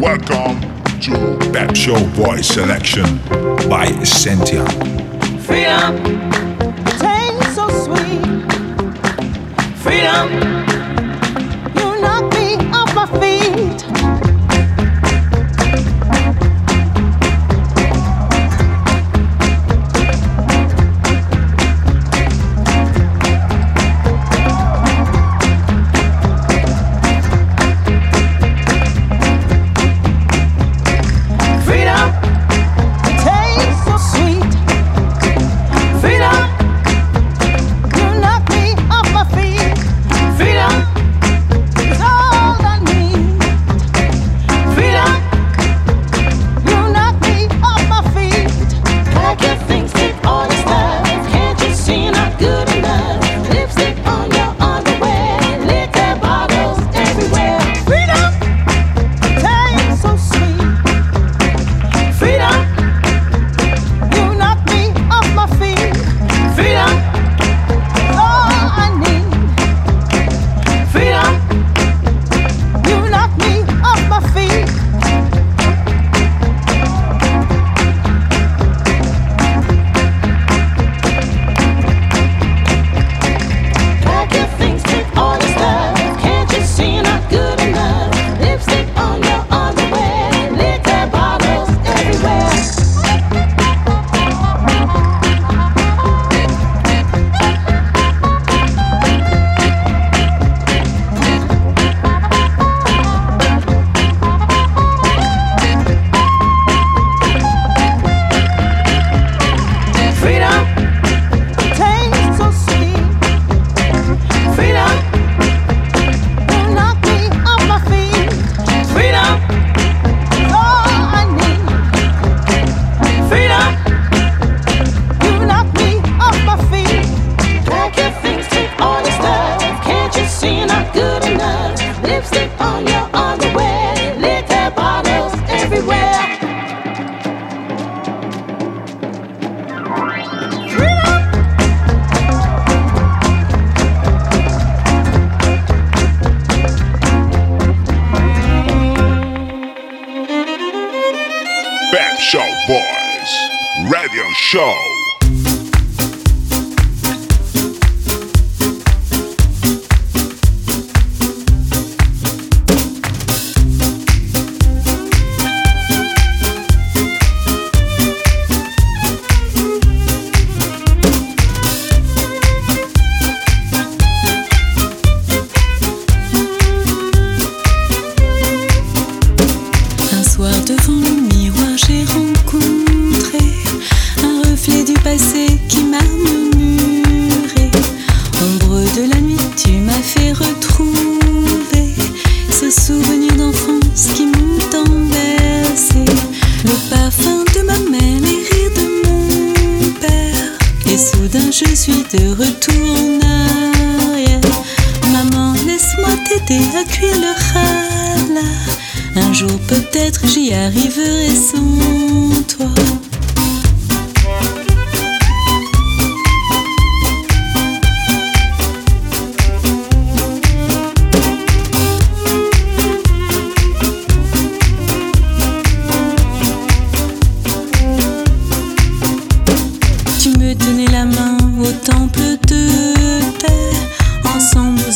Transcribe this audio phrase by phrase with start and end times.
[0.00, 0.60] Welcome
[1.02, 3.18] to Pep Show Boys Selection
[3.68, 4.66] by Sentia.
[5.42, 6.35] Freedom.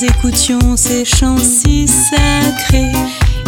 [0.04, 2.92] écoutions ces chants si sacrés.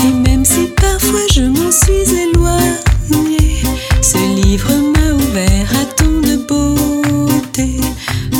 [0.05, 3.63] Et même si parfois je m'en suis éloignée,
[4.01, 7.81] ce livre m'a ouvert à tant de beauté.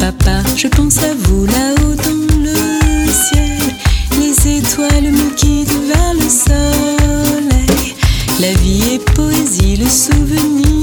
[0.01, 3.59] Papa, je pense à vous là-haut dans le ciel.
[4.19, 7.95] Les étoiles me guident vers le soleil.
[8.41, 10.82] La vie est poésie, le souvenir.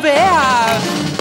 [0.00, 1.11] ver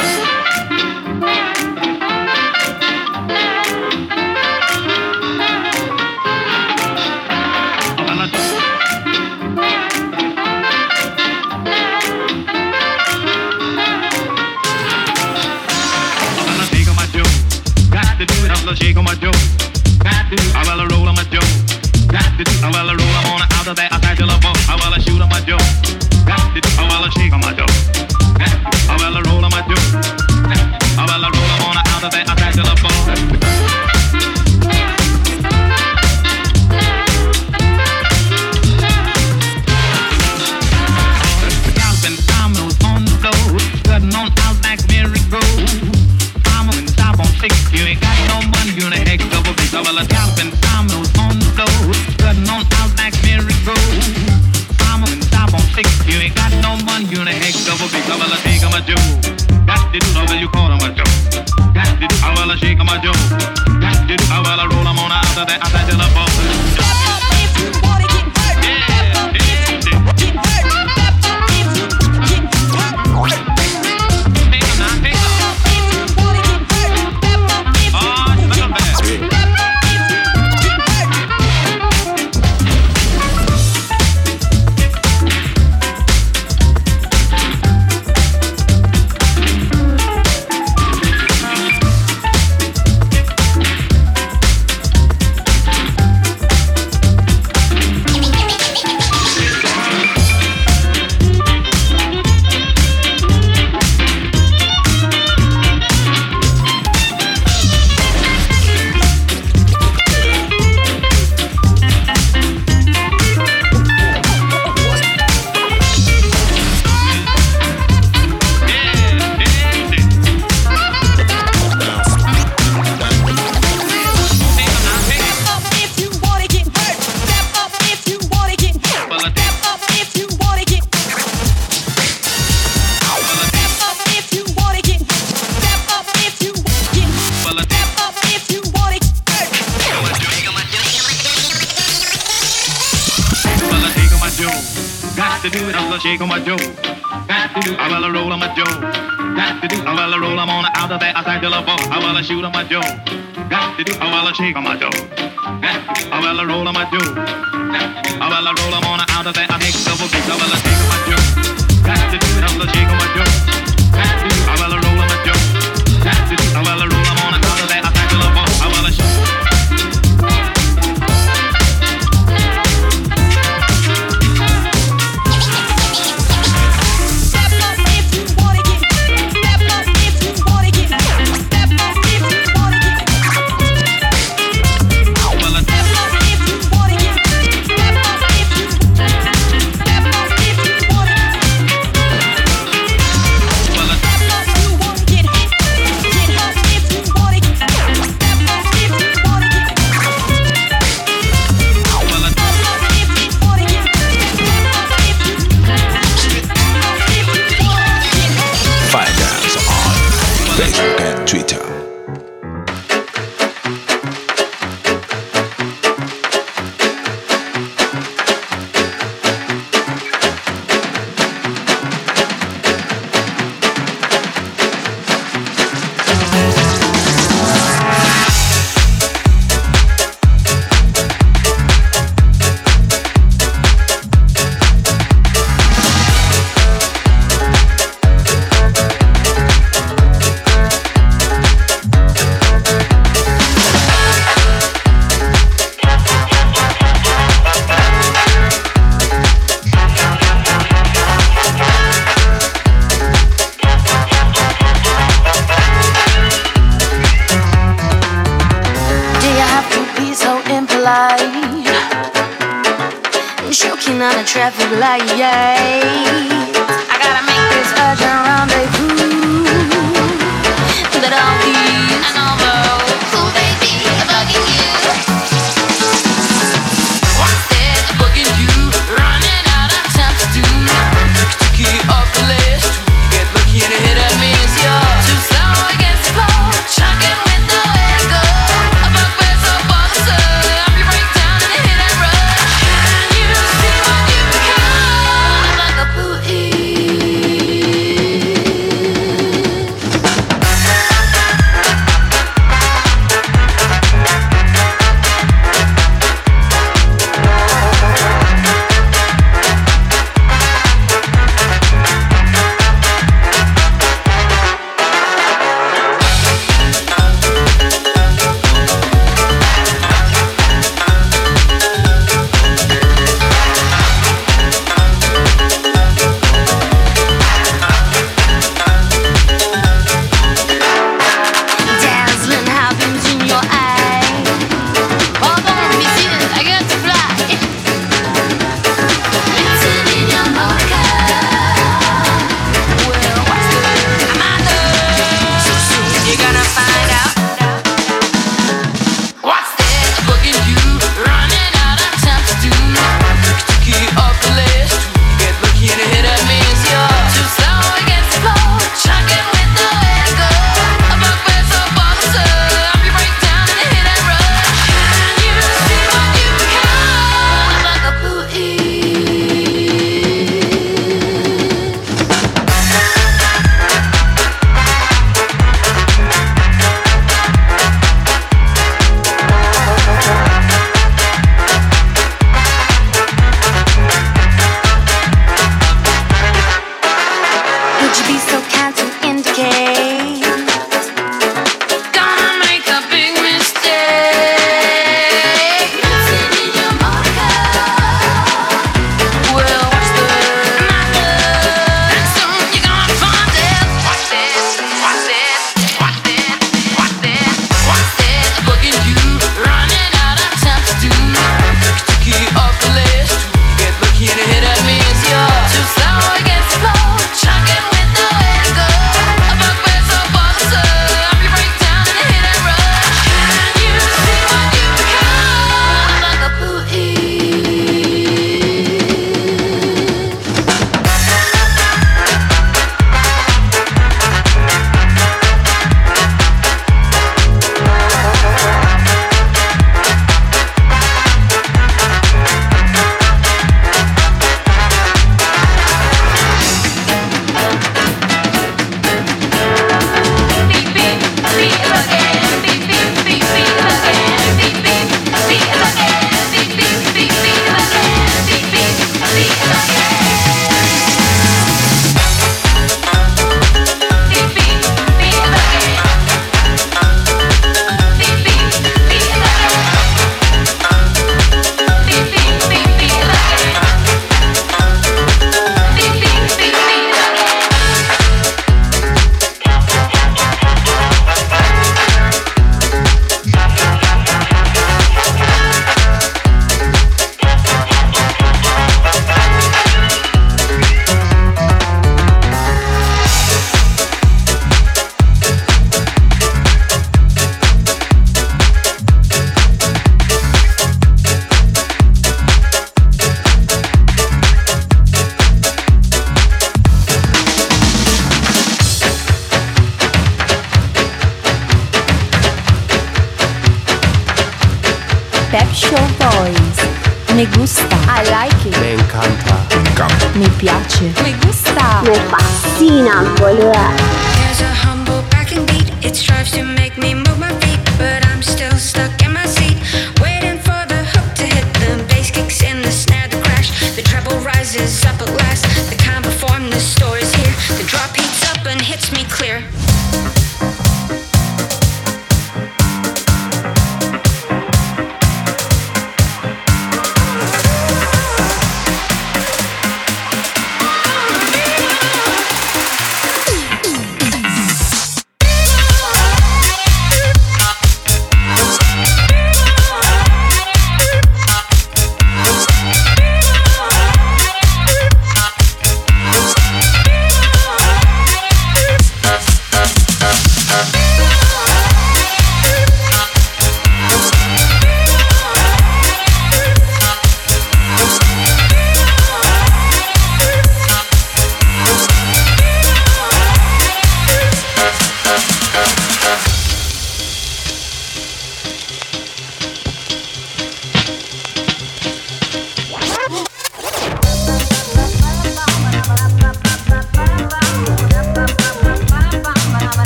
[154.31, 154.90] Got to do a well,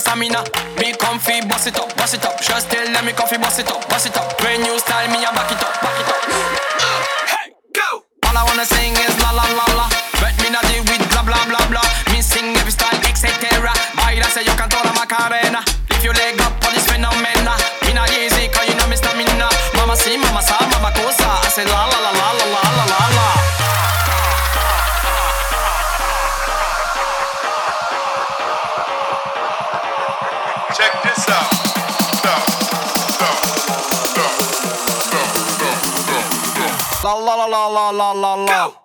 [0.00, 0.40] stamina.
[0.40, 0.44] Uh,
[0.80, 2.40] Be comfy, boss it up, boss it up.
[2.40, 4.36] Just tell them me comfy, boss it up, boss it up.
[4.38, 5.49] Brand new style, me a back
[37.68, 38.68] la la la la la.
[38.68, 38.79] Go!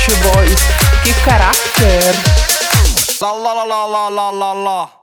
[0.00, 0.60] Beach Boys.
[1.04, 2.14] Que caráter!
[3.20, 4.99] La la la la la la la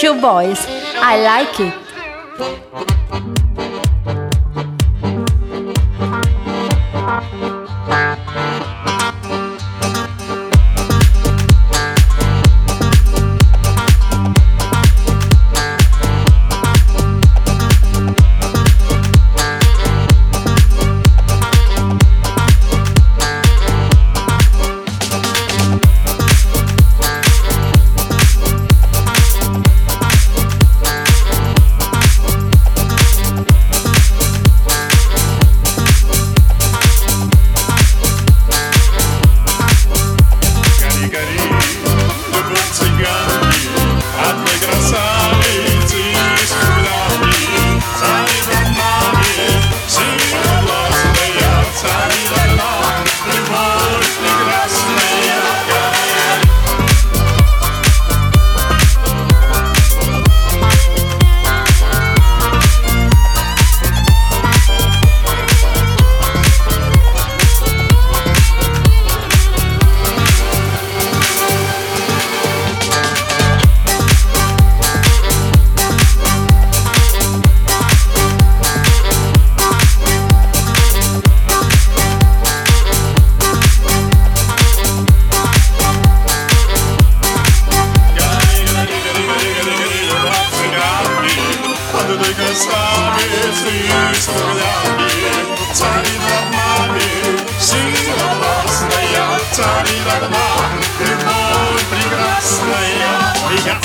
[0.00, 0.64] Show Boys.
[0.96, 3.49] I like it.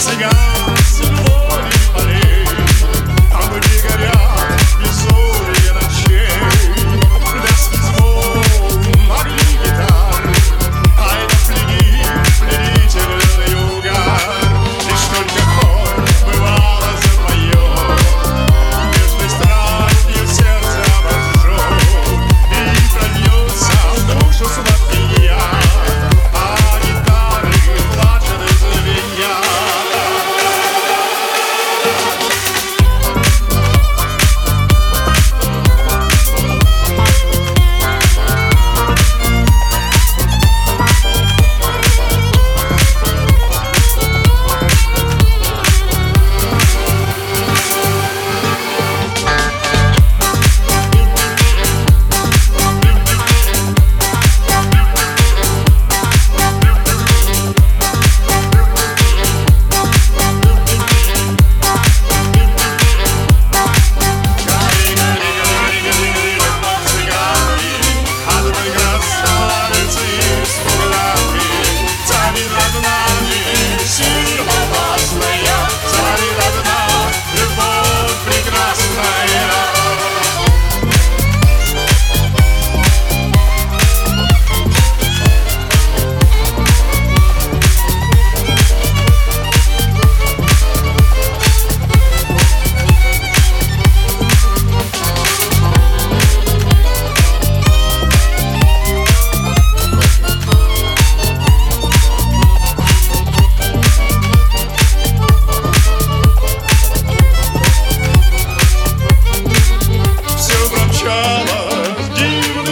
[0.05, 0.54] cigar.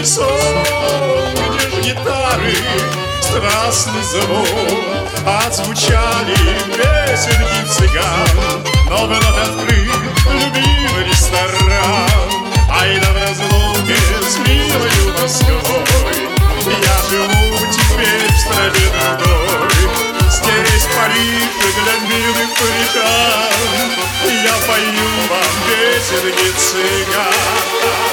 [0.04, 2.58] Где ж гитары,
[3.22, 4.84] страстный звон.
[5.26, 6.36] Отзвучали
[6.76, 8.64] песенки цыган.
[8.90, 9.96] Но вновь открыт
[10.26, 12.10] любимый ресторан.
[12.70, 13.96] А да в разлуке
[14.28, 16.28] с милою Москвой.
[16.68, 18.88] Я живу теперь в стране
[19.20, 19.72] другой.
[20.30, 21.48] Здесь Париж
[21.82, 23.90] для милых парижан
[24.44, 28.13] Я пою вам песенки цыган.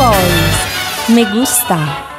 [0.00, 1.14] Boys.
[1.14, 2.09] Me gusta.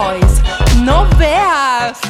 [0.00, 0.34] boys.
[0.88, 2.00] No veas.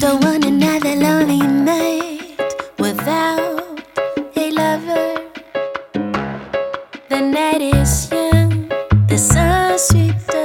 [0.00, 2.38] Don't want another lonely night
[2.78, 3.80] without
[4.42, 5.08] a lover.
[7.10, 8.68] The night is young,
[9.08, 10.35] the sun's sweet.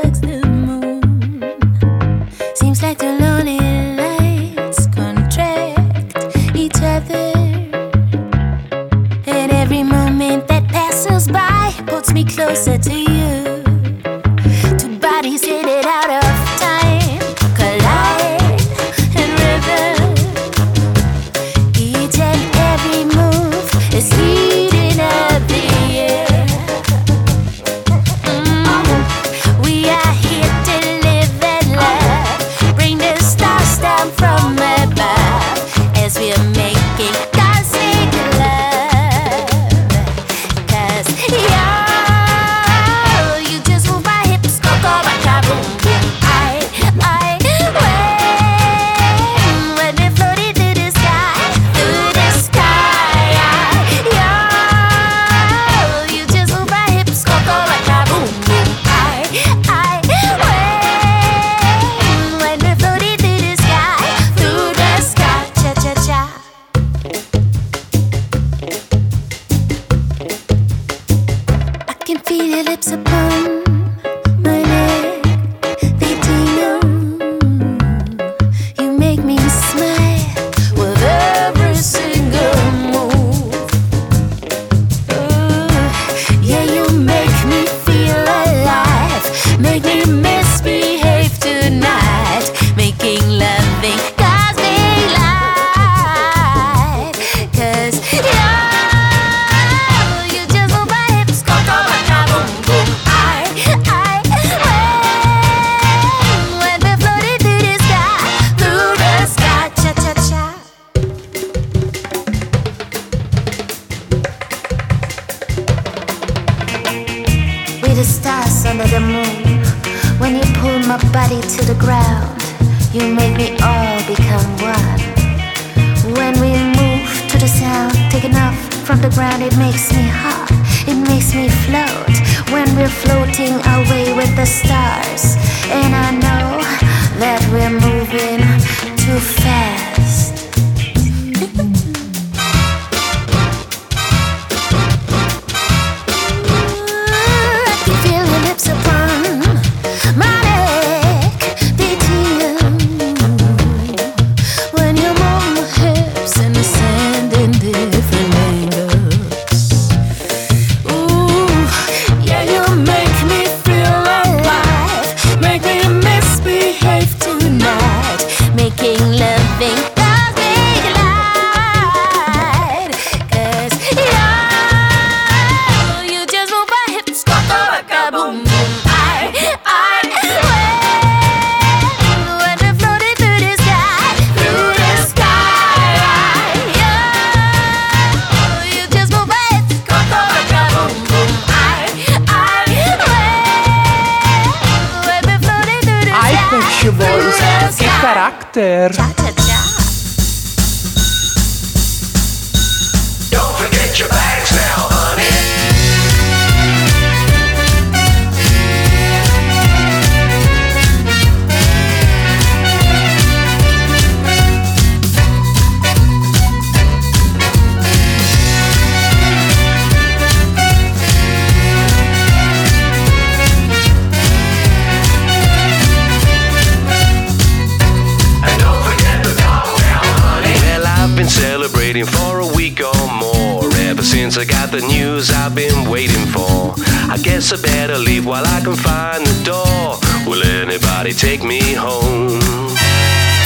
[238.72, 239.99] can find the door.
[240.26, 242.39] Will anybody take me home?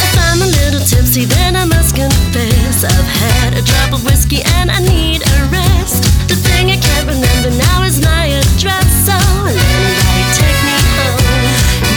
[0.07, 4.41] If I'm a little tipsy, then I must confess I've had a drop of whiskey
[4.59, 6.03] and I need a rest.
[6.29, 11.45] The thing I can't remember now is my address, so will anybody take me home?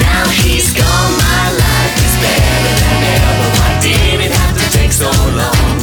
[0.00, 3.48] Now he's gone, my life is better than ever.
[3.58, 5.74] Why did it have to take so long?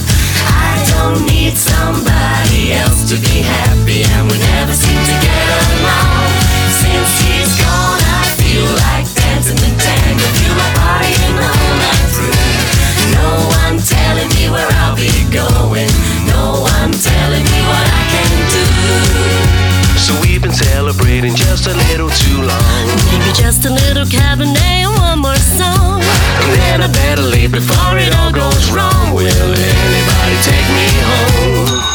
[0.49, 3.64] I don't need somebody else to be happy.
[21.25, 22.87] leaving just a little too long.
[23.09, 26.01] Maybe just a little cabernet and one more song.
[26.01, 29.13] And then I better leave before it all goes wrong.
[29.13, 31.94] Will anybody take me home?